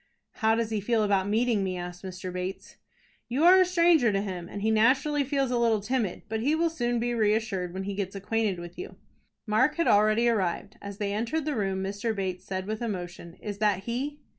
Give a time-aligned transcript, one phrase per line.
[0.31, 2.33] "How does he feel about meeting me?" asked Mr.
[2.33, 2.77] Bates.
[3.29, 6.55] "You are a stranger to him, and he naturally feels a little timid, but he
[6.55, 8.95] will soon be reassured when he gets acquainted with you."
[9.45, 10.75] Mark had already arrived.
[10.81, 12.15] As they entered the room, Mr.
[12.15, 14.19] Bates said with emotion, "Is that he?"